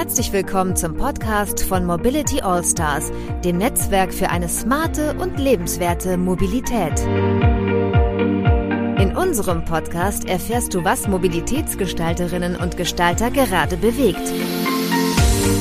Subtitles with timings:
[0.00, 3.12] Herzlich willkommen zum Podcast von Mobility All Stars,
[3.44, 6.98] dem Netzwerk für eine smarte und lebenswerte Mobilität.
[8.98, 14.26] In unserem Podcast erfährst du, was Mobilitätsgestalterinnen und Gestalter gerade bewegt.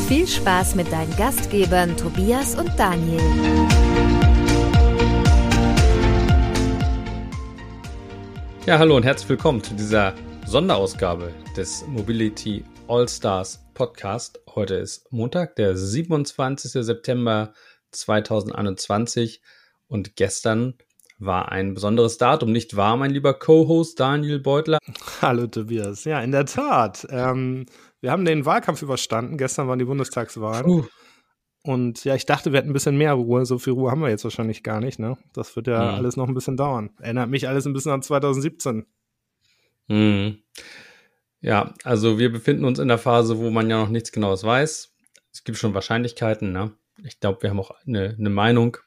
[0.07, 3.19] Viel Spaß mit deinen Gastgebern Tobias und Daniel.
[8.65, 10.13] Ja, hallo und herzlich willkommen zu dieser
[10.45, 14.41] Sonderausgabe des Mobility All Stars Podcast.
[14.55, 16.69] Heute ist Montag, der 27.
[16.85, 17.53] September
[17.91, 19.41] 2021
[19.87, 20.73] und gestern
[21.17, 24.79] war ein besonderes Datum, nicht wahr, mein lieber Co-Host Daniel Beutler?
[25.21, 26.03] Hallo Tobias.
[26.03, 27.07] Ja, in der Tat.
[27.09, 27.67] Ähm,
[28.01, 29.37] wir haben den Wahlkampf überstanden.
[29.37, 30.69] Gestern waren die Bundestagswahlen.
[30.69, 30.85] Uh.
[31.63, 33.45] Und ja, ich dachte, wir hätten ein bisschen mehr Ruhe.
[33.45, 34.99] So viel Ruhe haben wir jetzt wahrscheinlich gar nicht.
[34.99, 35.17] Ne?
[35.31, 35.97] Das wird ja mhm.
[35.99, 36.89] alles noch ein bisschen dauern.
[36.99, 38.85] Erinnert mich alles ein bisschen an 2017.
[39.87, 40.39] Mhm.
[41.41, 44.93] Ja, also wir befinden uns in der Phase, wo man ja noch nichts Genaues weiß.
[45.31, 46.51] Es gibt schon Wahrscheinlichkeiten.
[46.51, 46.73] Ne?
[47.03, 48.77] Ich glaube, wir haben auch eine, eine Meinung.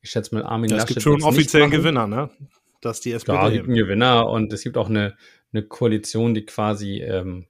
[0.00, 2.30] Ich schätze mal, Armin ja, Es gibt schon einen offiziellen Gewinner, ne?
[2.82, 3.38] Dass die SPD.
[3.38, 5.16] Ja, es gibt einen Gewinner und es gibt auch eine,
[5.52, 7.46] eine Koalition, die quasi ähm,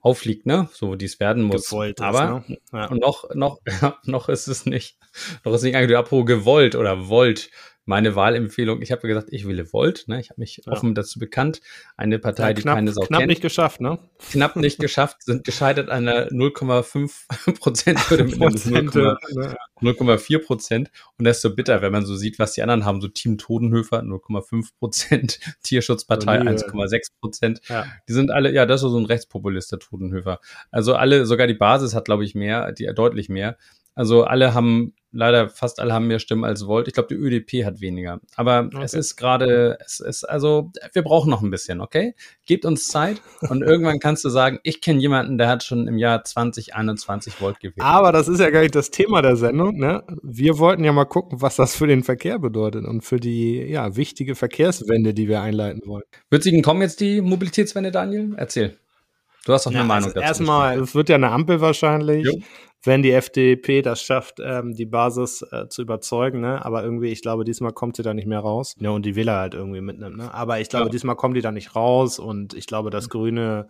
[0.00, 0.70] aufliegt, ne?
[0.72, 1.68] So wie es werden muss.
[1.68, 2.58] Gewollt Aber ist, ne?
[2.72, 2.94] ja.
[2.94, 3.60] noch, noch,
[4.04, 4.98] noch ist es nicht,
[5.44, 7.50] noch ist es nicht eigentlich apropos gewollt oder wollt
[7.86, 10.18] meine Wahlempfehlung, ich habe gesagt, ich wähle Volt, ne?
[10.20, 10.72] Ich habe mich ja.
[10.72, 11.60] offen dazu bekannt.
[11.96, 13.30] Eine Partei, ja, knapp, die keine Sau knapp kennt.
[13.30, 14.00] nicht geschafft, ne?
[14.32, 20.90] Knapp nicht geschafft, sind gescheitert an der 0,5 Prozent Hürde mit 0,4 Prozent.
[21.16, 23.00] Und das ist so bitter, wenn man so sieht, was die anderen haben.
[23.00, 27.60] So Team Todenhöfer 0,5 Prozent, Tierschutzpartei 1,6 Prozent.
[27.68, 27.86] Ja.
[28.08, 30.40] Die sind alle, ja, das ist so ein Rechtspopulist, der Todenhöfer.
[30.72, 33.56] Also alle, sogar die Basis hat, glaube ich, mehr, die deutlich mehr.
[33.96, 36.86] Also alle haben, leider fast alle haben mehr Stimmen als Volt.
[36.86, 38.20] Ich glaube, die ÖDP hat weniger.
[38.36, 38.82] Aber okay.
[38.84, 42.14] es ist gerade, es ist, also, wir brauchen noch ein bisschen, okay?
[42.44, 45.96] Gebt uns Zeit und irgendwann kannst du sagen, ich kenne jemanden, der hat schon im
[45.96, 47.80] Jahr 2021 Volt gewählt.
[47.80, 50.04] Aber das ist ja gar nicht das Thema der Sendung, ne?
[50.22, 53.96] Wir wollten ja mal gucken, was das für den Verkehr bedeutet und für die, ja,
[53.96, 56.04] wichtige Verkehrswende, die wir einleiten wollen.
[56.28, 58.34] Wird sie denn kommen jetzt die Mobilitätswende, Daniel?
[58.36, 58.76] Erzähl.
[59.46, 60.26] Du hast doch eine ja, Meinung also dazu.
[60.26, 62.26] Erstmal, es wird ja eine Ampel wahrscheinlich.
[62.26, 62.32] Jo
[62.86, 66.64] wenn die FDP das schafft, ähm, die Basis äh, zu überzeugen, ne?
[66.64, 68.74] Aber irgendwie, ich glaube, diesmal kommt sie da nicht mehr raus.
[68.78, 70.32] Ja, und die Wähler halt irgendwie mitnimmt, ne?
[70.32, 70.90] Aber ich glaube, ja.
[70.90, 73.68] diesmal kommen die da nicht raus und ich glaube, dass Grüne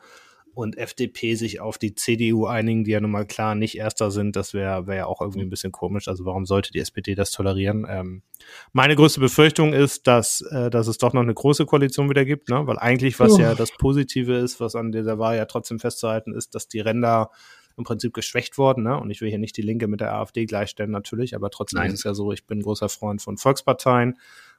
[0.56, 4.36] und FDP sich auf die CDU einigen, die ja nun mal klar nicht Erster sind,
[4.36, 6.08] das wäre wär ja auch irgendwie ein bisschen komisch.
[6.08, 7.86] Also warum sollte die SPD das tolerieren?
[7.86, 8.22] Ähm,
[8.72, 12.48] meine größte Befürchtung ist, dass, äh, dass es doch noch eine große Koalition wieder gibt,
[12.48, 12.66] ne?
[12.66, 13.38] weil eigentlich was oh.
[13.38, 17.30] ja das Positive ist, was an dieser Wahl ja trotzdem festzuhalten ist, dass die Ränder
[17.76, 18.84] im Prinzip geschwächt worden.
[18.84, 18.98] Ne?
[18.98, 21.88] Und ich will hier nicht die Linke mit der AfD gleichstellen, natürlich, aber trotzdem Nein.
[21.88, 24.18] ist es ja so, ich bin großer Freund von Volksparteien.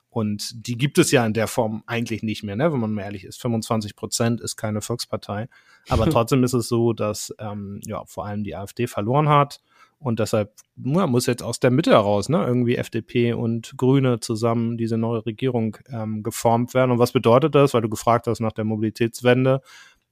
[0.10, 2.72] Und die gibt es ja in der Form eigentlich nicht mehr, ne?
[2.72, 3.42] wenn man mal ehrlich ist.
[3.42, 5.50] 25 Prozent ist keine Volkspartei.
[5.90, 9.62] Aber trotzdem ist es so, dass ähm, ja, vor allem die AfD verloren hat.
[10.00, 14.78] Und deshalb ja, muss jetzt aus der Mitte heraus ne, irgendwie FDP und Grüne zusammen
[14.78, 16.92] diese neue Regierung ähm, geformt werden.
[16.92, 17.74] Und was bedeutet das?
[17.74, 19.62] Weil du gefragt hast nach der Mobilitätswende.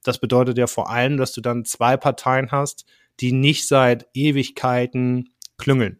[0.06, 2.84] Das bedeutet ja vor allem, dass du dann zwei Parteien hast,
[3.20, 5.98] die nicht seit Ewigkeiten klüngeln.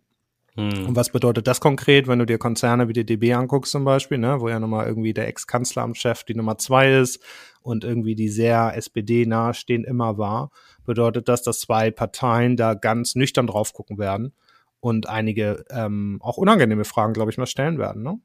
[0.56, 0.86] Hm.
[0.86, 4.18] Und was bedeutet das konkret, wenn du dir Konzerne wie die DB anguckst zum Beispiel,
[4.18, 7.22] ne, wo ja nochmal irgendwie der Ex-Kanzleramtschef die Nummer zwei ist
[7.60, 10.50] und irgendwie die sehr SPD nahestehen immer war,
[10.84, 14.32] bedeutet das, dass zwei Parteien da ganz nüchtern drauf gucken werden
[14.80, 18.02] und einige ähm, auch unangenehme Fragen, glaube ich, mal stellen werden.
[18.02, 18.18] Ne?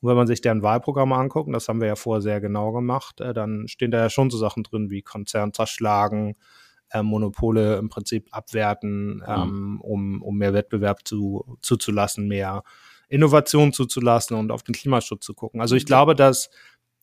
[0.00, 3.20] Und wenn man sich deren Wahlprogramme anguckt, das haben wir ja vorher sehr genau gemacht,
[3.20, 6.36] äh, dann stehen da ja schon so Sachen drin wie Konzern zerschlagen,
[6.90, 9.24] äh, Monopole im Prinzip abwerten, mhm.
[9.26, 12.62] ähm, um, um mehr Wettbewerb zu, zuzulassen, mehr
[13.08, 15.60] Innovation zuzulassen und auf den Klimaschutz zu gucken.
[15.60, 15.88] Also ich mhm.
[15.88, 16.50] glaube, dass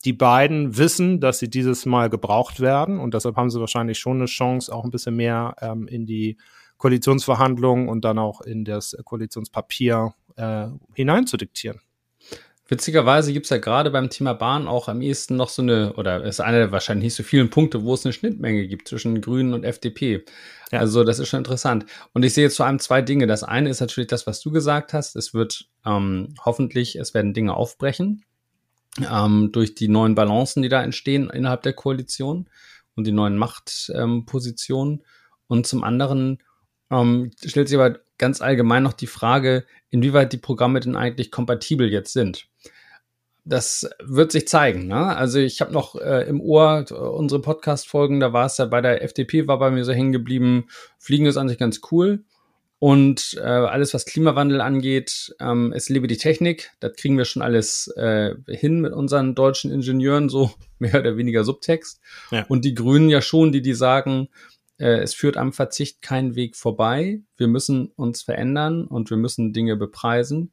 [0.04, 4.18] die beiden wissen, dass sie dieses Mal gebraucht werden und deshalb haben sie wahrscheinlich schon
[4.18, 6.36] eine Chance, auch ein bisschen mehr ähm, in die
[6.76, 11.80] Koalitionsverhandlungen und dann auch in das Koalitionspapier äh, hineinzudiktieren.
[12.66, 16.24] Witzigerweise gibt es ja gerade beim Thema Bahn auch am ehesten noch so eine, oder
[16.24, 19.52] ist einer der wahrscheinlich nicht so vielen Punkte, wo es eine Schnittmenge gibt zwischen Grünen
[19.52, 20.24] und FDP.
[20.72, 20.78] Ja.
[20.78, 21.84] Also das ist schon interessant.
[22.14, 23.26] Und ich sehe jetzt vor allem zwei Dinge.
[23.26, 25.14] Das eine ist natürlich das, was du gesagt hast.
[25.14, 28.24] Es wird ähm, hoffentlich, es werden Dinge aufbrechen
[29.10, 32.48] ähm, durch die neuen Balancen, die da entstehen innerhalb der Koalition
[32.96, 35.00] und die neuen Machtpositionen.
[35.00, 35.04] Ähm,
[35.48, 36.42] und zum anderen
[36.90, 41.90] ähm, stellt sich aber ganz allgemein noch die Frage, inwieweit die Programme denn eigentlich kompatibel
[41.90, 42.46] jetzt sind.
[43.44, 44.86] Das wird sich zeigen.
[44.86, 45.16] Ne?
[45.16, 48.80] Also ich habe noch äh, im Ohr äh, unsere Podcast-Folgen, da war es ja bei
[48.80, 50.68] der FDP, war bei mir so hängen geblieben,
[50.98, 52.24] Fliegen ist an sich ganz cool.
[52.78, 56.70] Und äh, alles, was Klimawandel angeht, ähm, es lebe die Technik.
[56.80, 61.44] Das kriegen wir schon alles äh, hin mit unseren deutschen Ingenieuren, so mehr oder weniger
[61.44, 62.00] Subtext.
[62.30, 62.44] Ja.
[62.48, 64.28] Und die Grünen ja schon, die die sagen,
[64.78, 67.20] äh, es führt am Verzicht kein Weg vorbei.
[67.36, 70.52] Wir müssen uns verändern und wir müssen Dinge bepreisen.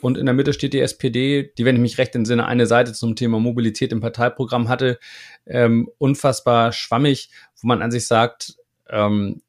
[0.00, 2.92] Und in der Mitte steht die SPD, die, wenn ich mich recht entsinne, eine Seite
[2.92, 4.98] zum Thema Mobilität im Parteiprogramm hatte,
[5.46, 7.30] ähm, unfassbar schwammig,
[7.60, 8.56] wo man an sich sagt,
[8.88, 9.42] ähm,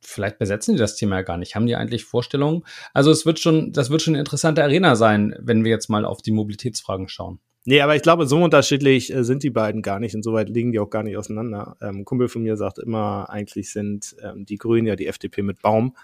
[0.00, 1.54] vielleicht besetzen die das Thema ja gar nicht.
[1.54, 2.64] Haben die eigentlich Vorstellungen?
[2.94, 6.04] Also es wird schon, das wird schon eine interessante Arena sein, wenn wir jetzt mal
[6.04, 7.38] auf die Mobilitätsfragen schauen.
[7.64, 10.14] Nee, aber ich glaube, so unterschiedlich äh, sind die beiden gar nicht.
[10.14, 11.76] Insoweit liegen die auch gar nicht auseinander.
[11.82, 15.60] Ähm, Kumpel von mir sagt immer, eigentlich sind ähm, die Grünen ja die FDP mit
[15.60, 15.94] Baum.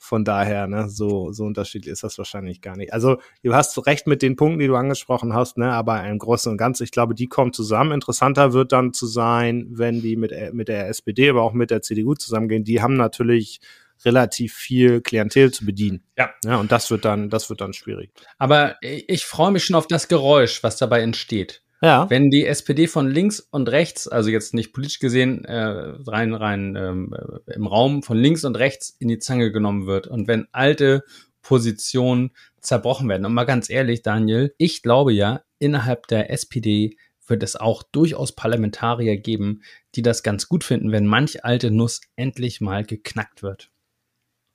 [0.00, 2.92] Von daher, ne, so, so unterschiedlich ist das wahrscheinlich gar nicht.
[2.92, 6.52] Also, du hast recht mit den Punkten, die du angesprochen hast, ne, aber im Großen
[6.52, 7.90] und Ganzen, ich glaube, die kommen zusammen.
[7.90, 11.82] Interessanter wird dann zu sein, wenn die mit, mit der SPD, aber auch mit der
[11.82, 12.62] CDU zusammengehen.
[12.62, 13.60] Die haben natürlich
[14.04, 16.02] relativ viel Klientel zu bedienen.
[16.16, 16.30] Ja.
[16.44, 18.10] ja und das wird dann, das wird dann schwierig.
[18.38, 21.62] Aber ich freue mich schon auf das Geräusch, was dabei entsteht.
[21.80, 22.10] Ja.
[22.10, 25.62] Wenn die SPD von links und rechts, also jetzt nicht politisch gesehen, äh,
[26.06, 27.14] rein, rein ähm,
[27.46, 31.04] im Raum von links und rechts in die Zange genommen wird und wenn alte
[31.42, 33.24] Positionen zerbrochen werden.
[33.24, 36.96] Und mal ganz ehrlich, Daniel, ich glaube ja, innerhalb der SPD
[37.28, 39.62] wird es auch durchaus Parlamentarier geben,
[39.94, 43.70] die das ganz gut finden, wenn manch alte Nuss endlich mal geknackt wird.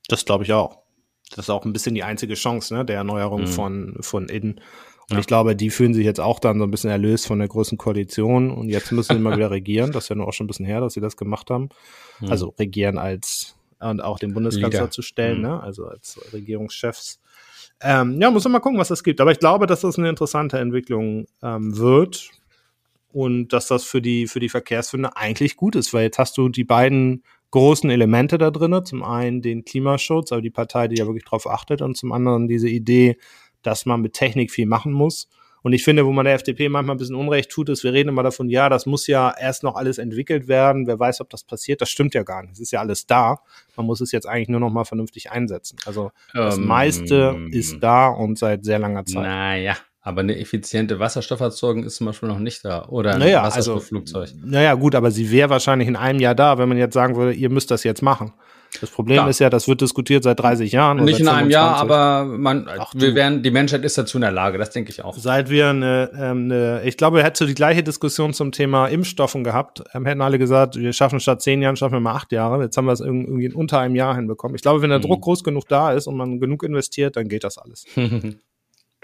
[0.08, 0.80] Das glaube ich auch.
[1.36, 3.48] Das ist auch ein bisschen die einzige Chance ne, der Erneuerung mhm.
[3.48, 4.62] von, von innen.
[5.10, 5.20] Und ja.
[5.20, 7.78] ich glaube, die fühlen sich jetzt auch dann so ein bisschen erlöst von der großen
[7.78, 9.92] Koalition und jetzt müssen sie mal wieder regieren.
[9.92, 11.70] Das ist ja nur auch schon ein bisschen her, dass sie das gemacht haben.
[12.20, 12.30] Mhm.
[12.30, 14.92] Also regieren als und auch den Bundeskanzler Leader.
[14.92, 15.44] zu stellen, mhm.
[15.44, 15.64] ne?
[15.64, 17.20] also als Regierungschefs.
[17.82, 19.20] Ähm, ja, muss man mal gucken, was das gibt.
[19.20, 22.30] Aber ich glaube, dass das eine interessante Entwicklung ähm, wird
[23.12, 26.48] und dass das für die, für die Verkehrswende eigentlich gut ist, weil jetzt hast du
[26.48, 27.24] die beiden
[27.54, 28.84] großen Elemente da drin.
[28.84, 32.48] Zum einen den Klimaschutz, aber die Partei, die ja wirklich drauf achtet, und zum anderen
[32.48, 33.18] diese Idee,
[33.62, 35.30] dass man mit Technik viel machen muss.
[35.62, 38.10] Und ich finde, wo man der FDP manchmal ein bisschen Unrecht tut, ist, wir reden
[38.10, 40.88] immer davon, ja, das muss ja erst noch alles entwickelt werden.
[40.88, 41.80] Wer weiß, ob das passiert.
[41.80, 42.54] Das stimmt ja gar nicht.
[42.54, 43.38] Es ist ja alles da.
[43.78, 45.78] Man muss es jetzt eigentlich nur noch mal vernünftig einsetzen.
[45.86, 49.24] Also das um, meiste ist da und seit sehr langer Zeit.
[49.24, 52.86] Naja, aber eine effiziente Wasserstofferzeugung ist zum Beispiel noch nicht da.
[52.90, 54.22] Oder ein naja, Wasserstoffflugzeug.
[54.24, 57.16] Also, naja, gut, aber sie wäre wahrscheinlich in einem Jahr da, wenn man jetzt sagen
[57.16, 58.34] würde, ihr müsst das jetzt machen.
[58.82, 59.30] Das Problem Klar.
[59.30, 61.04] ist ja, das wird diskutiert seit 30 Jahren.
[61.06, 64.32] Nicht in einem Jahr, aber man, Ach, wir werden, die Menschheit ist dazu in der
[64.32, 65.16] Lage, das denke ich auch.
[65.16, 69.44] Seit wir eine, ähm, eine ich glaube, wir hätten die gleiche Diskussion zum Thema Impfstoffen
[69.44, 72.64] gehabt, ähm, hätten alle gesagt, wir schaffen statt zehn Jahren, schaffen wir mal acht Jahre.
[72.64, 74.56] Jetzt haben wir es irgendwie in unter einem Jahr hinbekommen.
[74.56, 75.04] Ich glaube, wenn der mhm.
[75.04, 77.86] Druck groß genug da ist und man genug investiert, dann geht das alles.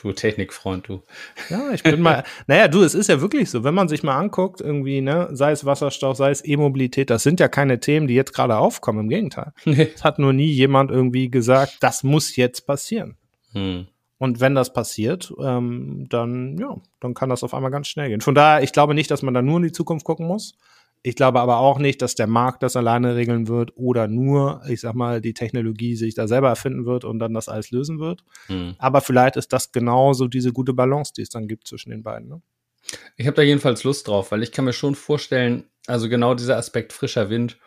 [0.02, 1.04] Du Technikfreund, du.
[1.50, 4.18] Ja, ich bin mal, naja, du, es ist ja wirklich so, wenn man sich mal
[4.18, 8.14] anguckt, irgendwie, ne, sei es Wasserstoff, sei es E-Mobilität, das sind ja keine Themen, die
[8.14, 9.52] jetzt gerade aufkommen, im Gegenteil.
[9.66, 9.92] Nee.
[9.94, 13.18] Es hat nur nie jemand irgendwie gesagt, das muss jetzt passieren.
[13.52, 13.88] Hm.
[14.20, 18.22] Und wenn das passiert, ähm, dann, ja, dann kann das auf einmal ganz schnell gehen.
[18.22, 20.56] Von daher, ich glaube nicht, dass man da nur in die Zukunft gucken muss.
[21.02, 24.82] Ich glaube aber auch nicht, dass der Markt das alleine regeln wird oder nur, ich
[24.82, 28.24] sag mal, die Technologie sich da selber erfinden wird und dann das alles lösen wird.
[28.50, 28.76] Mhm.
[28.80, 32.28] Aber vielleicht ist das genauso diese gute Balance, die es dann gibt zwischen den beiden.
[32.28, 32.42] Ne?
[33.16, 36.58] Ich habe da jedenfalls Lust drauf, weil ich kann mir schon vorstellen, also genau dieser
[36.58, 37.58] Aspekt frischer Wind,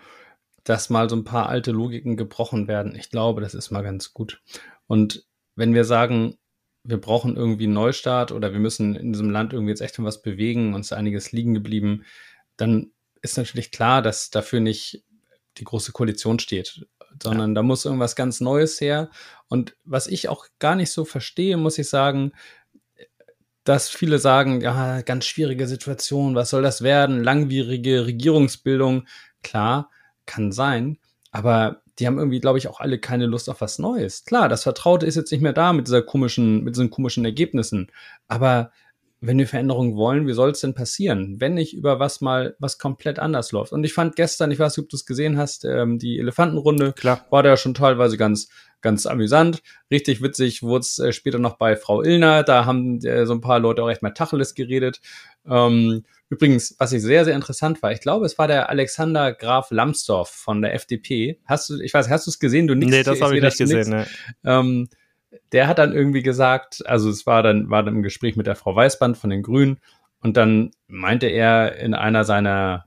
[0.64, 2.94] dass mal so ein paar alte Logiken gebrochen werden.
[2.94, 4.43] Ich glaube, das ist mal ganz gut.
[4.87, 5.26] Und
[5.56, 6.37] wenn wir sagen,
[6.84, 10.23] wir brauchen irgendwie einen Neustart oder wir müssen in diesem Land irgendwie jetzt echt was
[10.23, 12.05] bewegen, uns einiges liegen geblieben,
[12.56, 12.93] dann
[13.23, 15.05] ist natürlich klar, dass dafür nicht
[15.59, 16.87] die große Koalition steht,
[17.23, 17.55] sondern ja.
[17.55, 19.11] da muss irgendwas ganz Neues her.
[19.49, 22.32] Und was ich auch gar nicht so verstehe, muss ich sagen,
[23.65, 27.23] dass viele sagen, ja, ganz schwierige Situation, was soll das werden?
[27.23, 29.06] Langwierige Regierungsbildung.
[29.43, 29.91] Klar,
[30.27, 30.99] kann sein,
[31.31, 34.25] aber die haben irgendwie, glaube ich, auch alle keine Lust auf was Neues.
[34.25, 37.91] Klar, das Vertraute ist jetzt nicht mehr da mit dieser komischen, mit diesen komischen Ergebnissen,
[38.29, 38.73] aber
[39.24, 42.79] wenn wir Veränderungen wollen, wie soll es denn passieren, wenn nicht über was mal was
[42.79, 43.72] komplett anders läuft?
[43.72, 46.93] Und ich fand gestern, ich weiß nicht, ob du es gesehen hast, ähm, die Elefantenrunde
[46.93, 47.24] Klar.
[47.31, 48.48] war da schon teilweise ganz,
[48.81, 49.62] ganz amüsant.
[49.93, 52.43] Richtig witzig wurde es äh, später noch bei Frau Illner.
[52.43, 55.00] Da haben äh, so ein paar Leute auch echt mal Tacheles geredet.
[55.48, 59.70] Ähm, übrigens, was ich sehr, sehr interessant war, ich glaube, es war der Alexander Graf
[59.70, 61.38] Lambsdorff von der FDP.
[61.46, 62.67] Hast du, ich weiß, hast du es gesehen?
[62.67, 63.88] Du nix, Nee, das habe ich nicht gesehen.
[63.88, 64.06] Ne.
[64.44, 64.88] Ähm,
[65.53, 68.56] der hat dann irgendwie gesagt, also es war dann, war dann im Gespräch mit der
[68.56, 69.79] Frau Weißband von den Grünen
[70.20, 72.86] und dann meinte er in einer seiner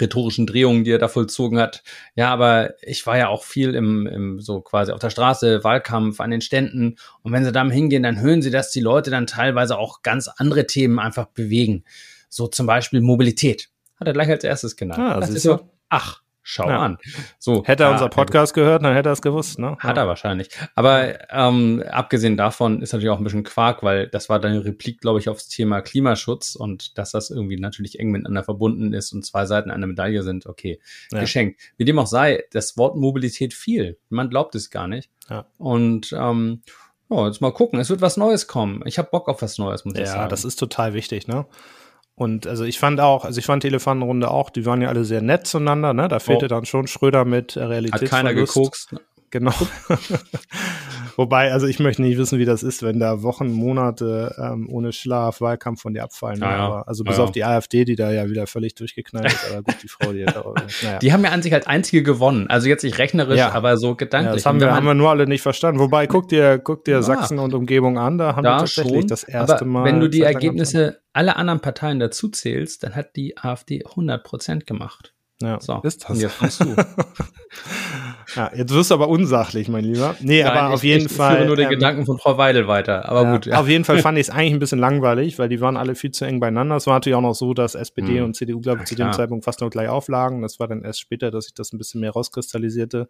[0.00, 1.82] rhetorischen Drehungen, die er da vollzogen hat.
[2.14, 6.20] Ja, aber ich war ja auch viel im, im so quasi auf der Straße, Wahlkampf,
[6.20, 6.96] an den Ständen.
[7.22, 10.28] Und wenn sie da hingehen, dann hören sie, dass die Leute dann teilweise auch ganz
[10.28, 11.84] andere Themen einfach bewegen.
[12.28, 13.70] So zum Beispiel Mobilität.
[13.96, 15.00] Hat er gleich als erstes genannt.
[15.00, 16.78] Ah, das ist so, ach, schau ja.
[16.78, 16.96] an.
[17.38, 19.76] So, hätte er ja, unser Podcast gehört, dann hätte er es gewusst, ne?
[19.80, 20.48] Hat er wahrscheinlich.
[20.74, 25.02] Aber ähm, abgesehen davon ist natürlich auch ein bisschen Quark, weil das war deine Replik,
[25.02, 29.26] glaube ich, aufs Thema Klimaschutz und dass das irgendwie natürlich eng miteinander verbunden ist und
[29.26, 30.80] zwei Seiten einer Medaille sind, okay,
[31.12, 31.20] ja.
[31.20, 31.60] geschenkt.
[31.76, 33.98] Wie dem auch sei, das Wort Mobilität viel.
[34.08, 35.10] Man glaubt es gar nicht.
[35.28, 35.44] Ja.
[35.58, 36.62] Und ähm,
[37.10, 37.78] ja, jetzt mal gucken.
[37.78, 38.82] Es wird was Neues kommen.
[38.86, 40.22] Ich habe Bock auf was Neues, muss ja, ich sagen.
[40.22, 41.44] Ja, das ist total wichtig, ne?
[42.18, 45.04] Und also ich fand auch, also ich fand die Elefantenrunde auch, die waren ja alle
[45.04, 46.08] sehr nett zueinander, ne?
[46.08, 46.48] Da fehlte oh.
[46.48, 48.02] dann schon Schröder mit Realitätsverlust.
[48.02, 48.92] Hat keiner gekokst.
[48.92, 49.00] Ne?
[49.30, 49.54] Genau.
[51.18, 54.92] Wobei, also ich möchte nicht wissen, wie das ist, wenn da Wochen, Monate ähm, ohne
[54.92, 56.38] Schlaf, Wahlkampf von dir abfallen.
[56.40, 57.24] Ja, aber, also bis ja.
[57.24, 59.50] auf die AfD, die da ja wieder völlig durchgeknallt ist.
[59.50, 61.00] Aber gut, die Frau, die hat auch, naja.
[61.00, 62.46] Die haben ja an sich als einzige gewonnen.
[62.46, 63.50] Also jetzt nicht rechnerisch, ja.
[63.50, 64.30] aber so gedanklich.
[64.30, 65.80] Ja, das haben wir, haben wir nur alle nicht verstanden.
[65.80, 69.08] Wobei, guck dir, guck dir Sachsen und Umgebung an, da haben da wir tatsächlich schon,
[69.08, 69.86] das erste Mal.
[69.86, 74.66] Wenn du die Ergebnisse aller anderen Parteien dazu zählst, dann hat die AfD 100 Prozent
[74.68, 75.14] gemacht.
[75.42, 75.80] Ja, so.
[75.82, 76.20] ist das.
[76.20, 76.76] Jetzt kommst du.
[78.36, 80.14] ja, jetzt wirst du aber unsachlich, mein Lieber.
[80.20, 81.32] Nee, Nein, aber auf jeden ich Fall.
[81.32, 83.08] Ich führe nur den ähm, Gedanken von Frau Weidel weiter.
[83.08, 83.46] Aber ja, gut.
[83.46, 83.60] Ja.
[83.60, 86.10] Auf jeden Fall fand ich es eigentlich ein bisschen langweilig, weil die waren alle viel
[86.10, 86.76] zu eng beieinander.
[86.76, 88.26] Es war natürlich auch noch so, dass SPD hm.
[88.26, 90.42] und CDU, glaube ich, zu dem Zeitpunkt fast noch gleich auflagen.
[90.42, 93.08] Das war dann erst später, dass sich das ein bisschen mehr rauskristallisierte.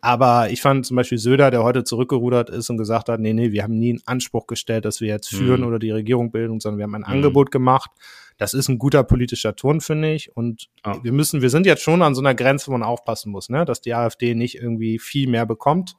[0.00, 3.52] Aber ich fand zum Beispiel Söder, der heute zurückgerudert ist und gesagt hat, nee, nee,
[3.52, 5.68] wir haben nie einen Anspruch gestellt, dass wir jetzt führen hm.
[5.68, 7.12] oder die Regierung bilden, sondern wir haben ein hm.
[7.12, 7.90] Angebot gemacht
[8.36, 10.36] das ist ein guter politischer Ton, finde ich.
[10.36, 11.02] Und ja.
[11.02, 13.64] wir müssen, wir sind jetzt schon an so einer Grenze, wo man aufpassen muss, ne?
[13.64, 15.96] dass die AfD nicht irgendwie viel mehr bekommt.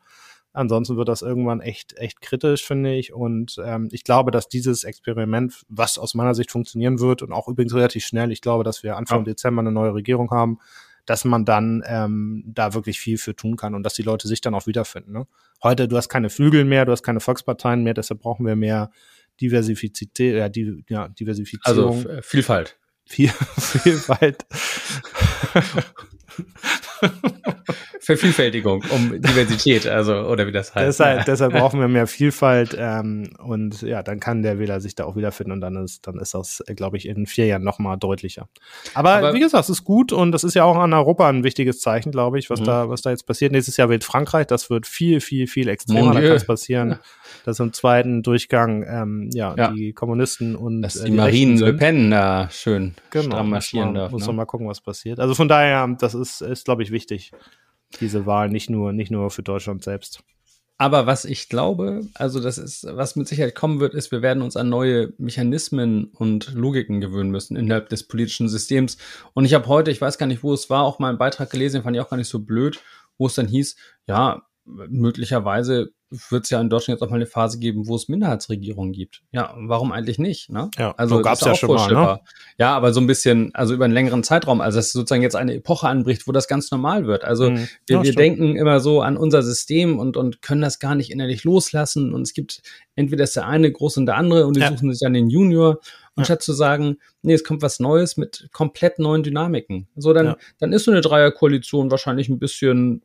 [0.53, 3.13] Ansonsten wird das irgendwann echt, echt kritisch, finde ich.
[3.13, 7.47] Und ähm, ich glaube, dass dieses Experiment, was aus meiner Sicht funktionieren wird und auch
[7.47, 9.25] übrigens relativ schnell, ich glaube, dass wir Anfang ja.
[9.25, 10.57] Dezember eine neue Regierung haben,
[11.05, 14.41] dass man dann ähm, da wirklich viel für tun kann und dass die Leute sich
[14.41, 15.13] dann auch wiederfinden.
[15.13, 15.27] Ne?
[15.63, 18.91] Heute, du hast keine Flügel mehr, du hast keine Volksparteien mehr, deshalb brauchen wir mehr
[19.39, 22.07] Diversifizität, ja, die, ja, Diversifizierung.
[22.07, 22.79] Also Vielfalt.
[23.05, 24.45] Viel, Vielfalt.
[28.07, 30.87] Vervielfältigung, um Diversität, also oder wie das heißt.
[30.87, 35.03] Deshalb, deshalb brauchen wir mehr Vielfalt ähm, und ja, dann kann der Wähler sich da
[35.03, 38.47] auch wiederfinden und dann ist, dann ist das, glaube ich, in vier Jahren nochmal deutlicher.
[38.93, 41.43] Aber, Aber, wie gesagt, es ist gut und das ist ja auch an Europa ein
[41.43, 42.65] wichtiges Zeichen, glaube ich, was mhm.
[42.65, 43.51] da, was da jetzt passiert.
[43.51, 46.99] Nächstes Jahr wird Frankreich, das wird viel, viel, viel extremer, da kann es passieren.
[47.43, 51.59] Dass im zweiten Durchgang ähm, ja, ja, die Kommunisten und dass äh, die, die Marine
[51.59, 54.11] Le Pen da schön genau, marschieren darf.
[54.11, 54.27] Muss ne?
[54.27, 55.19] man mal gucken, was passiert.
[55.19, 57.31] Also von daher, das ist, ist glaube ich, wichtig
[57.99, 60.23] diese Wahl, nicht nur, nicht nur für Deutschland selbst.
[60.79, 64.43] Aber was ich glaube, also das ist, was mit Sicherheit kommen wird, ist, wir werden
[64.43, 68.97] uns an neue Mechanismen und Logiken gewöhnen müssen innerhalb des politischen Systems.
[69.33, 71.49] Und ich habe heute, ich weiß gar nicht, wo es war, auch mal einen Beitrag
[71.49, 72.79] gelesen, fand ich auch gar nicht so blöd,
[73.17, 73.75] wo es dann hieß,
[74.05, 75.91] ja, möglicherweise
[76.29, 79.23] wird es ja in Deutschland jetzt auch mal eine Phase geben, wo es Minderheitsregierungen gibt.
[79.31, 80.49] Ja, warum eigentlich nicht?
[80.49, 80.71] Ne?
[80.77, 81.91] Ja, also gab es ja schon mal.
[81.91, 82.19] Ne?
[82.57, 85.55] Ja, aber so ein bisschen, also über einen längeren Zeitraum, also dass sozusagen jetzt eine
[85.55, 87.25] Epoche anbricht, wo das ganz normal wird.
[87.25, 87.67] Also mhm.
[87.87, 91.11] wir, ja, wir denken immer so an unser System und, und können das gar nicht
[91.11, 92.13] innerlich loslassen.
[92.13, 92.61] Und es gibt
[92.95, 94.69] entweder ist der eine groß und der andere und die ja.
[94.69, 95.79] suchen sich dann den Junior.
[96.15, 99.87] Und statt zu sagen, nee, es kommt was Neues mit komplett neuen Dynamiken.
[99.95, 103.03] So, dann, dann ist so eine Dreierkoalition wahrscheinlich ein bisschen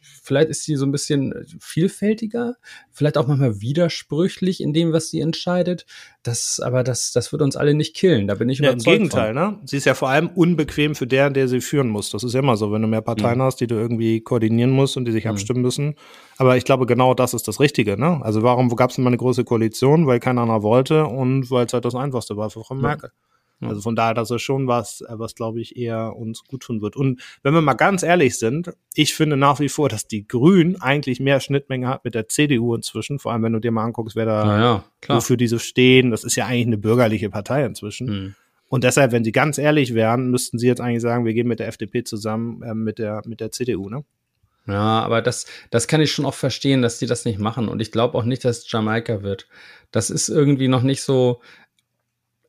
[0.00, 2.56] vielleicht ist sie so ein bisschen vielfältiger,
[2.92, 5.86] vielleicht auch manchmal widersprüchlich in dem, was sie entscheidet.
[6.22, 8.26] Das, aber das, das wird uns alle nicht killen.
[8.26, 9.52] Da bin ich ja, Im Gegenteil, von.
[9.52, 9.58] ne?
[9.64, 12.10] Sie ist ja vor allem unbequem für der, der sie führen muss.
[12.10, 13.42] Das ist ja immer so, wenn du mehr Parteien mhm.
[13.42, 15.30] hast, die du irgendwie koordinieren musst und die sich mhm.
[15.30, 15.94] abstimmen müssen.
[16.36, 18.20] Aber ich glaube, genau das ist das Richtige, ne?
[18.22, 20.06] Also warum gab es denn mal eine große Koalition?
[20.06, 23.10] Weil keiner wollte und weil es halt das Einfachste war für Frau Merkel.
[23.12, 23.29] Ja.
[23.68, 26.80] Also von daher, das ist schon was, äh, was glaube ich eher uns gut tun
[26.80, 26.96] wird.
[26.96, 30.80] Und wenn wir mal ganz ehrlich sind, ich finde nach wie vor, dass die Grünen
[30.80, 33.18] eigentlich mehr Schnittmenge hat mit der CDU inzwischen.
[33.18, 36.10] Vor allem, wenn du dir mal anguckst, wer da ja, ja, wofür diese stehen.
[36.10, 38.06] Das ist ja eigentlich eine bürgerliche Partei inzwischen.
[38.06, 38.34] Mhm.
[38.68, 41.58] Und deshalb, wenn sie ganz ehrlich wären, müssten sie jetzt eigentlich sagen, wir gehen mit
[41.58, 44.04] der FDP zusammen, äh, mit der mit der CDU, ne?
[44.66, 47.68] Ja, aber das, das kann ich schon auch verstehen, dass die das nicht machen.
[47.68, 49.48] Und ich glaube auch nicht, dass es Jamaika wird.
[49.90, 51.40] Das ist irgendwie noch nicht so,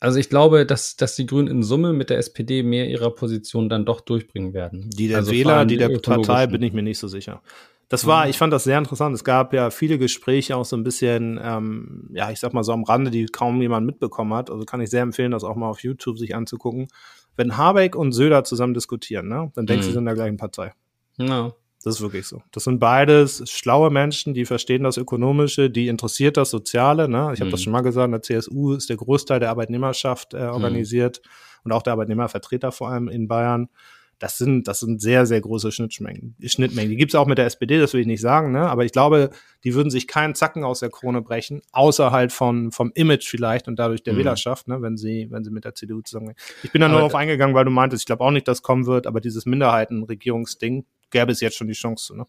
[0.01, 3.70] also ich glaube, dass, dass die Grünen in Summe mit der SPD mehr ihrer Position
[3.70, 4.89] dann doch durchbringen werden.
[4.89, 7.43] Die der also Wähler, die der Partei, bin ich mir nicht so sicher.
[7.88, 9.13] Das war, ich fand das sehr interessant.
[9.13, 12.72] Es gab ja viele Gespräche auch so ein bisschen, ähm, ja, ich sag mal so
[12.72, 14.50] am Rande, die kaum jemand mitbekommen hat.
[14.50, 16.88] Also kann ich sehr empfehlen, das auch mal auf YouTube sich anzugucken.
[17.36, 19.91] Wenn Habeck und Söder zusammen diskutieren, ne, dann denkst du, mhm.
[19.91, 20.74] sie sind in der gleichen Partei.
[21.17, 21.53] Ja.
[21.83, 22.43] Das ist wirklich so.
[22.51, 27.09] Das sind beides schlaue Menschen, die verstehen das Ökonomische, die interessiert das Soziale.
[27.09, 27.31] Ne?
[27.33, 27.51] Ich habe mhm.
[27.51, 31.31] das schon mal gesagt, in der CSU ist der Großteil der Arbeitnehmerschaft äh, organisiert mhm.
[31.63, 33.69] und auch der Arbeitnehmervertreter vor allem in Bayern.
[34.19, 36.35] das sind, das sind sehr, sehr große Schnittmengen.
[36.45, 36.91] Schnittmengen.
[36.91, 38.69] Die gibt's auch mit der SPD, das will ich nicht sagen, ne?
[38.69, 39.31] aber ich glaube,
[39.63, 43.67] die würden sich keinen Zacken aus der Krone brechen, außer halt von, vom Image vielleicht
[43.67, 44.19] und dadurch der mhm.
[44.19, 44.83] Wählerschaft, ne?
[44.83, 46.38] wenn sie, wenn sie mit der CDU zusammengehen.
[46.61, 48.85] Ich bin da nur darauf eingegangen, weil du meintest, ich glaube auch nicht, dass kommen
[48.85, 52.25] wird, aber dieses Minderheitenregierungsding gäbe es jetzt schon die Chance, ne?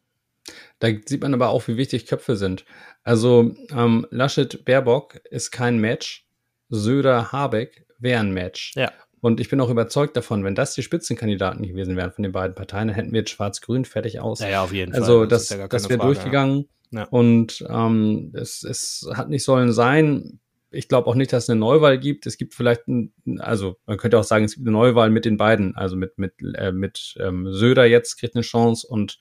[0.81, 2.65] Da sieht man aber auch, wie wichtig Köpfe sind.
[3.05, 6.27] Also ähm, Laschet Baerbock ist kein Match.
[6.69, 8.73] Söder Habeck wäre ein Match.
[8.75, 8.93] Ja.
[9.21, 12.57] Und ich bin auch überzeugt davon, wenn das die Spitzenkandidaten gewesen wären von den beiden
[12.57, 14.41] Parteien, dann hätten wir jetzt Schwarz-Grün fertig aus.
[14.41, 15.29] Ja, ja auf jeden also, Fall.
[15.29, 16.69] Das, das, ja das wäre durchgegangen.
[16.91, 17.05] Ja.
[17.05, 20.41] Und ähm, es, es hat nicht sollen sein.
[20.73, 22.27] Ich glaube auch nicht, dass es eine Neuwahl gibt.
[22.27, 25.37] Es gibt vielleicht, ein, also man könnte auch sagen, es gibt eine Neuwahl mit den
[25.37, 25.77] beiden.
[25.77, 29.19] Also mit, mit, äh, mit ähm, Söder jetzt kriegt eine Chance und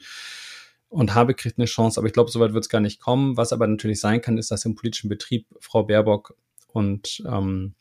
[0.91, 3.37] und Habe kriegt eine Chance, aber ich glaube, soweit wird es gar nicht kommen.
[3.37, 6.35] Was aber natürlich sein kann, ist, dass im politischen Betrieb Frau Baerbock
[6.67, 7.75] und ähm,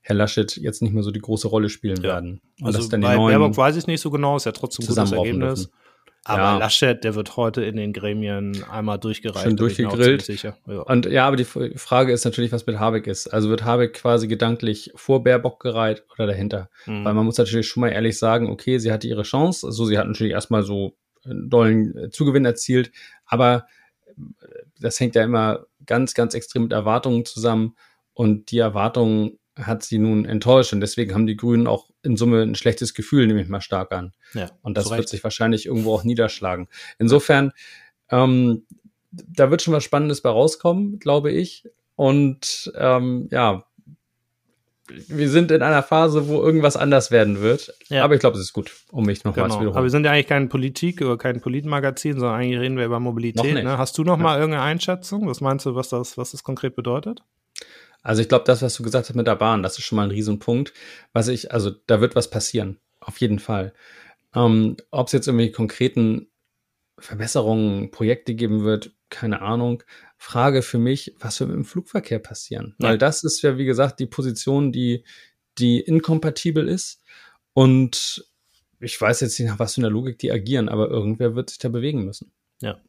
[0.00, 2.14] Herr Laschet jetzt nicht mehr so die große Rolle spielen ja.
[2.14, 2.40] werden.
[2.60, 5.64] Und also bei Baerbock weiß ich nicht so genau, ist ja trotzdem ein gutes Ergebnis.
[5.64, 5.72] Dürfen.
[6.28, 6.58] Aber ja.
[6.58, 9.44] Laschet, der wird heute in den Gremien einmal durchgereicht.
[9.44, 10.26] Schon durchgegrillt.
[10.42, 10.56] Ja.
[10.82, 13.28] Und ja, aber die Frage ist natürlich, was mit Habeck ist.
[13.28, 16.68] Also wird Habeck quasi gedanklich vor Baerbock gereiht oder dahinter?
[16.84, 17.04] Mhm.
[17.04, 19.68] Weil man muss natürlich schon mal ehrlich sagen, okay, sie hatte ihre Chance.
[19.68, 22.90] Also sie hat natürlich erstmal so einen dollen Zugewinn erzielt,
[23.24, 23.66] aber
[24.80, 27.76] das hängt ja immer ganz, ganz extrem mit Erwartungen zusammen.
[28.14, 32.42] Und die Erwartungen hat sie nun enttäuscht und deswegen haben die Grünen auch in Summe
[32.42, 34.12] ein schlechtes Gefühl, nehme ich mal stark an.
[34.34, 36.68] Ja, und das wird sich wahrscheinlich irgendwo auch niederschlagen.
[36.98, 37.52] Insofern,
[38.10, 38.66] ähm,
[39.10, 41.64] da wird schon was Spannendes bei rauskommen, glaube ich.
[41.94, 43.64] Und ähm, ja,
[44.88, 47.74] wir sind in einer Phase, wo irgendwas anders werden wird.
[47.88, 48.04] Ja.
[48.04, 49.46] Aber ich glaube, es ist gut, um mich noch genau.
[49.46, 49.76] mal zu wiederholen.
[49.76, 53.00] Aber wir sind ja eigentlich kein Politik oder kein Politmagazin, sondern eigentlich reden wir über
[53.00, 53.64] Mobilität.
[53.64, 53.78] Ne?
[53.78, 54.22] Hast du noch ja.
[54.22, 55.26] mal irgendeine Einschätzung?
[55.26, 57.22] Was meinst du, was das, was das konkret bedeutet?
[58.06, 60.04] Also ich glaube, das, was du gesagt hast mit der Bahn, das ist schon mal
[60.04, 60.72] ein Riesenpunkt.
[61.12, 62.78] Was ich, also da wird was passieren.
[63.00, 63.72] Auf jeden Fall.
[64.32, 66.28] Ähm, Ob es jetzt irgendwie konkreten
[67.00, 69.82] Verbesserungen, Projekte geben wird, keine Ahnung.
[70.18, 72.76] Frage für mich, was wird mit dem Flugverkehr passieren?
[72.78, 72.90] Ja.
[72.90, 75.02] Weil das ist ja, wie gesagt, die Position, die,
[75.58, 77.02] die inkompatibel ist.
[77.54, 78.24] Und
[78.78, 81.58] ich weiß jetzt nicht, nach was für einer Logik die agieren, aber irgendwer wird sich
[81.58, 82.30] da bewegen müssen.
[82.62, 82.80] Ja.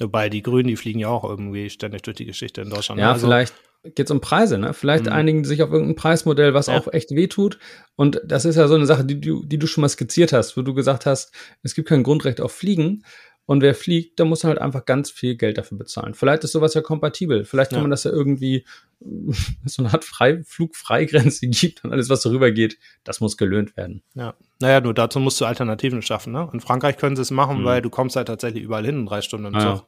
[0.00, 3.00] Wobei die Grünen, die fliegen ja auch irgendwie ständig durch die Geschichte in Deutschland.
[3.00, 3.54] Ja, also, vielleicht
[3.84, 4.72] geht es um Preise, ne?
[4.72, 5.12] Vielleicht mhm.
[5.12, 6.78] einigen sich auf irgendein Preismodell, was ja.
[6.78, 7.58] auch echt wehtut.
[7.96, 10.56] Und das ist ja so eine Sache, die du, die du schon mal skizziert hast,
[10.56, 13.04] wo du gesagt hast, es gibt kein Grundrecht auf Fliegen.
[13.46, 16.14] Und wer fliegt, der muss halt einfach ganz viel Geld dafür bezahlen.
[16.14, 17.44] Vielleicht ist sowas ja kompatibel.
[17.44, 17.82] Vielleicht kann ja.
[17.82, 18.64] man das ja irgendwie
[19.66, 24.02] so eine Art Frei Flugfreigrenze gibt und alles, was darüber geht, das muss gelöhnt werden.
[24.14, 24.34] Ja.
[24.60, 26.32] Naja, nur dazu musst du Alternativen schaffen.
[26.32, 26.48] Ne?
[26.54, 27.64] In Frankreich können sie es machen, mhm.
[27.64, 29.86] weil du kommst halt tatsächlich überall hin in drei Stunden im Zug.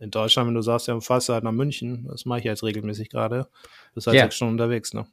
[0.00, 3.10] In Deutschland, wenn du sagst, ja, fährst halt nach München, das mache ich jetzt regelmäßig
[3.10, 3.48] gerade,
[3.94, 4.24] bist halt yeah.
[4.24, 5.06] sechs Stunden unterwegs, ne?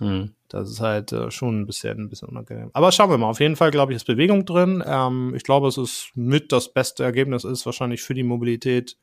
[0.00, 0.34] Mhm.
[0.48, 2.70] Das ist halt äh, schon ein bisschen, ein bisschen unangenehm.
[2.72, 3.28] Aber schauen wir mal.
[3.28, 4.82] Auf jeden Fall, glaube ich, ist Bewegung drin.
[4.86, 8.96] Ähm, ich glaube, es ist mit das beste Ergebnis ist wahrscheinlich für die Mobilität,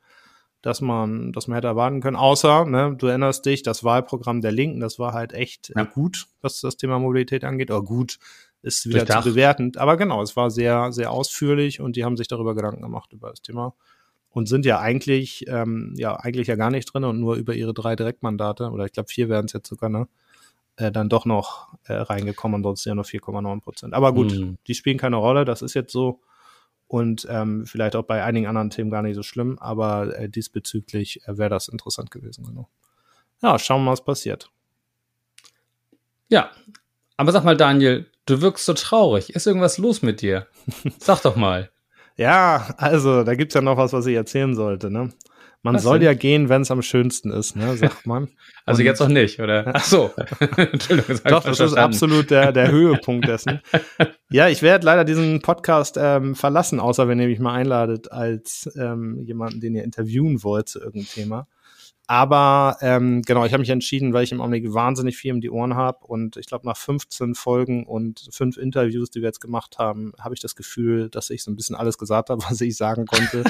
[0.62, 2.16] dass man, dass man hätte erwarten können.
[2.16, 5.84] Außer, ne, du erinnerst dich, das Wahlprogramm der Linken, das war halt echt ja.
[5.84, 7.70] gut, was das Thema Mobilität angeht.
[7.70, 8.18] Oder gut,
[8.62, 9.78] ist wieder zu bewertend.
[9.78, 13.30] Aber genau, es war sehr, sehr ausführlich und die haben sich darüber Gedanken gemacht über
[13.30, 13.76] das Thema
[14.36, 17.74] und sind ja eigentlich, ähm, ja, eigentlich ja gar nicht drin und nur über ihre
[17.74, 20.10] drei Direktmandate, oder ich glaube vier werden es jetzt sogar, ne?
[20.76, 23.94] Äh, dann doch noch äh, reingekommen, ansonsten ja nur 4,9 Prozent.
[23.94, 24.58] Aber gut, mhm.
[24.68, 26.20] die spielen keine Rolle, das ist jetzt so.
[26.88, 31.26] Und ähm, vielleicht auch bei einigen anderen Themen gar nicht so schlimm, aber äh, diesbezüglich
[31.26, 32.68] äh, wäre das interessant gewesen, genau.
[33.42, 34.52] Ja, schauen wir mal, was passiert.
[36.28, 36.52] Ja,
[37.16, 39.30] aber sag mal, Daniel, du wirkst so traurig.
[39.30, 40.48] Ist irgendwas los mit dir?
[41.00, 41.70] Sag doch mal.
[42.18, 45.12] Ja, also da gibt's ja noch was, was ich erzählen sollte, ne?
[45.66, 46.06] Man was soll denn?
[46.06, 48.30] ja gehen, wenn es am schönsten ist, ne, sagt man.
[48.68, 49.72] also Und, jetzt noch nicht, oder?
[49.74, 50.12] Ach so.
[50.58, 53.62] Entschuldigung, das Doch, das ist absolut der, der Höhepunkt dessen.
[54.30, 58.72] ja, ich werde leider diesen Podcast ähm, verlassen, außer wenn ihr mich mal einladet als
[58.80, 61.48] ähm, jemanden, den ihr interviewen wollt zu irgendeinem Thema.
[62.08, 65.50] Aber ähm, genau, ich habe mich entschieden, weil ich im Augenblick wahnsinnig viel um die
[65.50, 69.80] Ohren habe und ich glaube, nach 15 Folgen und fünf Interviews, die wir jetzt gemacht
[69.80, 72.78] haben, habe ich das Gefühl, dass ich so ein bisschen alles gesagt habe, was ich
[72.78, 73.44] sagen konnte.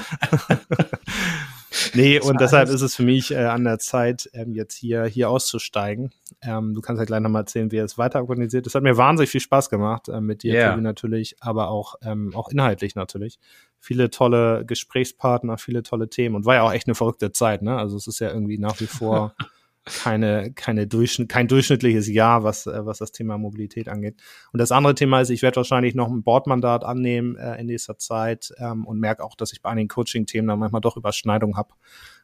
[1.94, 5.30] nee, und deshalb ist es für mich äh, an der Zeit, ähm, jetzt hier, hier
[5.30, 6.12] auszusteigen.
[6.42, 8.66] Ähm, du kannst ja gleich nochmal erzählen, wie er es weiter organisiert.
[8.66, 10.78] Das hat mir wahnsinnig viel Spaß gemacht, äh, mit dir yeah.
[10.78, 13.38] natürlich, aber auch, ähm, auch inhaltlich natürlich
[13.86, 17.78] viele tolle Gesprächspartner, viele tolle Themen und war ja auch echt eine verrückte Zeit, ne?
[17.78, 19.36] Also es ist ja irgendwie nach wie vor
[19.86, 24.20] keine, keine Durchschnitt, kein durchschnittliches Jahr, was, äh, was das Thema Mobilität angeht.
[24.52, 28.00] Und das andere Thema ist, ich werde wahrscheinlich noch ein Bordmandat annehmen äh, in nächster
[28.00, 31.76] Zeit ähm, und merke auch, dass ich bei einigen Coaching-Themen dann manchmal doch Überschneidungen habe,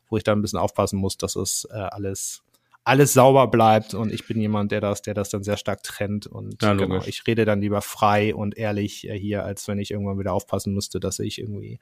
[0.10, 2.42] wo ich da ein bisschen aufpassen muss, dass es äh, alles
[2.84, 6.26] alles sauber bleibt und ich bin jemand, der das, der das dann sehr stark trennt
[6.26, 9.92] und ja, genau, ich rede dann lieber frei und ehrlich äh, hier, als wenn ich
[9.92, 11.80] irgendwann wieder aufpassen müsste, dass ich irgendwie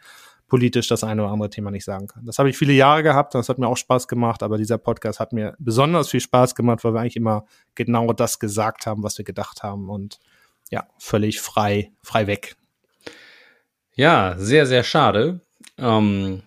[0.48, 2.26] politisch das eine oder andere Thema nicht sagen kann.
[2.26, 5.22] Das habe ich viele Jahre gehabt, das hat mir auch Spaß gemacht, aber dieser Podcast
[5.22, 9.18] hat mir besonders viel Spaß gemacht, weil wir eigentlich immer genau das gesagt haben, was
[9.18, 10.20] wir gedacht haben und
[10.70, 12.56] ja, völlig frei, frei weg.
[13.96, 15.42] Ja, sehr, sehr schade.
[15.78, 16.44] Ähm,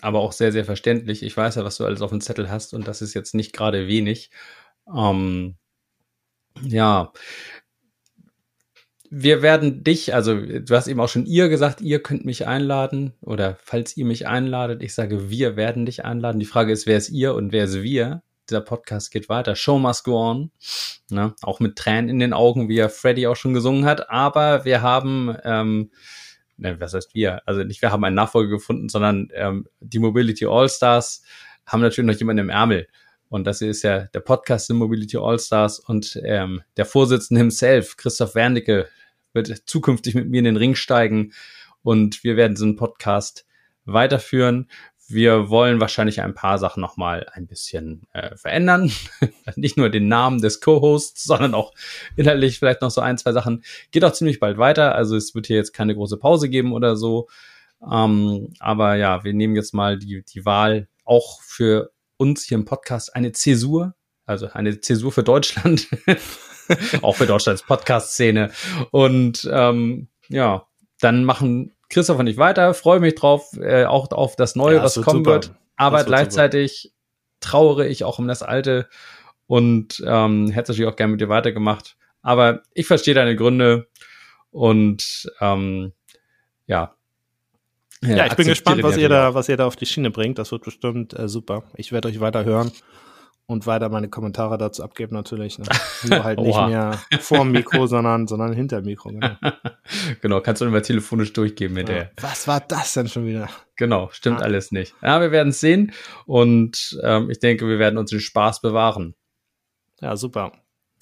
[0.00, 1.22] aber auch sehr, sehr verständlich.
[1.22, 3.52] Ich weiß ja, was du alles auf dem Zettel hast und das ist jetzt nicht
[3.52, 4.30] gerade wenig.
[4.94, 5.56] Ähm,
[6.62, 7.12] ja,
[9.16, 13.12] wir werden dich, also du hast eben auch schon ihr gesagt, ihr könnt mich einladen
[13.20, 16.40] oder falls ihr mich einladet, ich sage, wir werden dich einladen.
[16.40, 18.22] Die Frage ist, wer ist ihr und wer ist wir?
[18.50, 19.54] Dieser Podcast geht weiter.
[19.54, 20.50] Show must go on.
[21.10, 21.34] Ne?
[21.42, 24.10] Auch mit Tränen in den Augen, wie ja Freddy auch schon gesungen hat.
[24.10, 25.90] Aber wir haben ähm,
[26.56, 27.46] ne, was heißt wir?
[27.46, 31.22] Also nicht wir haben einen Nachfolger gefunden, sondern ähm, die Mobility All-Stars
[31.66, 32.88] haben natürlich noch jemanden im Ärmel.
[33.28, 38.34] Und das ist ja der Podcast der Mobility All-Stars und ähm, der Vorsitzende himself, Christoph
[38.34, 38.88] Wernicke,
[39.32, 41.32] wird zukünftig mit mir in den Ring steigen
[41.82, 43.46] und wir werden diesen Podcast
[43.84, 44.70] weiterführen.
[45.06, 48.90] Wir wollen wahrscheinlich ein paar Sachen nochmal ein bisschen äh, verändern.
[49.56, 51.72] Nicht nur den Namen des Co-Hosts, sondern auch
[52.16, 53.64] inhaltlich vielleicht noch so ein, zwei Sachen.
[53.90, 54.94] Geht auch ziemlich bald weiter.
[54.94, 57.28] Also es wird hier jetzt keine große Pause geben oder so.
[57.90, 62.64] Ähm, aber ja, wir nehmen jetzt mal die, die Wahl auch für uns hier im
[62.64, 63.94] Podcast eine Zäsur.
[64.26, 65.88] Also eine Zäsur für Deutschland.
[67.02, 68.52] auch für Deutschlands Podcast-Szene.
[68.90, 70.66] Und ähm, ja,
[71.00, 74.82] dann machen Christoph und ich weiter, freue mich drauf, äh, auch auf das Neue, ja,
[74.82, 75.30] was kommen super.
[75.30, 75.54] wird.
[75.76, 76.94] Aber wird gleichzeitig super.
[77.40, 78.88] trauere ich auch um das Alte
[79.46, 81.96] und ähm, hätte es natürlich auch gerne mit dir weitergemacht.
[82.22, 83.88] Aber ich verstehe deine Gründe
[84.50, 85.92] und ähm,
[86.66, 86.94] ja.
[88.02, 90.38] Ja, ich bin gespannt, was ihr da, was ihr da auf die Schiene bringt.
[90.38, 91.64] Das wird bestimmt äh, super.
[91.74, 92.70] Ich werde euch weiter hören
[93.46, 95.58] und weiter meine Kommentare dazu abgeben natürlich.
[95.58, 95.66] Ne?
[96.08, 99.10] Nur halt nicht mehr vor dem Mikro, sondern, sondern hinter Mikro.
[99.10, 99.36] Genau.
[100.22, 101.94] genau, kannst du immer telefonisch durchgeben mit ja.
[101.94, 102.10] der.
[102.20, 103.48] Was war das denn schon wieder?
[103.76, 104.44] Genau, stimmt ah.
[104.44, 104.94] alles nicht.
[105.02, 105.92] Ja, wir werden es sehen
[106.26, 109.14] und ähm, ich denke, wir werden uns den Spaß bewahren.
[110.00, 110.52] Ja, super.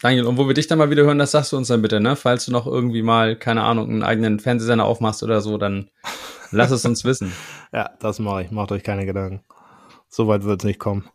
[0.00, 2.00] Daniel, und wo wir dich dann mal wieder hören, das sagst du uns dann bitte,
[2.00, 2.16] ne?
[2.16, 5.90] Falls du noch irgendwie mal, keine Ahnung, einen eigenen Fernsehsender aufmachst oder so, dann
[6.50, 7.32] lass es uns wissen.
[7.72, 8.50] ja, das mache ich.
[8.50, 9.44] Macht euch keine Gedanken.
[10.08, 11.08] So weit wird es nicht kommen.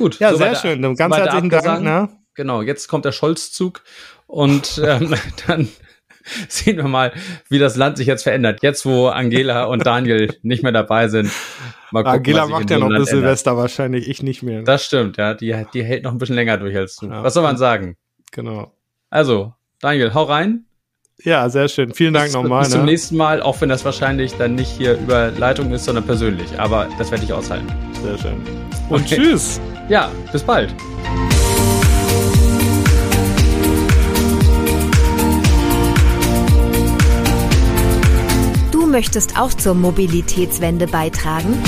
[0.00, 0.18] Gut.
[0.18, 0.80] Ja, sehr schön.
[0.96, 1.84] Ganz herzlichen Dank.
[1.84, 2.08] Ne?
[2.34, 3.82] Genau, jetzt kommt der Scholz-Zug
[4.26, 5.14] und ähm,
[5.46, 5.68] dann
[6.48, 7.12] sehen wir mal,
[7.50, 8.60] wie das Land sich jetzt verändert.
[8.62, 11.30] Jetzt, wo Angela und Daniel nicht mehr dabei sind.
[11.90, 14.62] Mal gucken, Angela macht ja noch bis Silvester wahrscheinlich, ich nicht mehr.
[14.62, 15.34] Das stimmt, ja.
[15.34, 17.08] Die, die hält noch ein bisschen länger durch als du.
[17.08, 17.22] Ja.
[17.22, 17.98] Was soll man sagen?
[18.32, 18.72] Genau.
[19.10, 20.64] Also, Daniel, hau rein.
[21.22, 21.92] Ja, sehr schön.
[21.92, 22.62] Vielen Dank bis, nochmal.
[22.62, 22.76] Bis ne?
[22.76, 26.58] zum nächsten Mal, auch wenn das wahrscheinlich dann nicht hier über Leitung ist, sondern persönlich.
[26.58, 27.68] Aber das werde ich aushalten.
[28.02, 28.40] Sehr schön.
[28.88, 29.16] Und okay.
[29.16, 29.60] tschüss.
[29.90, 30.72] Ja, bis bald.
[38.70, 41.60] Du möchtest auch zur Mobilitätswende beitragen?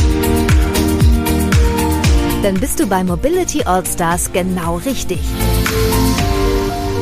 [2.44, 5.18] Dann bist du bei Mobility Allstars genau richtig.